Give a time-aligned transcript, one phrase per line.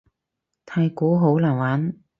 [0.65, 1.93] 太鼓好難玩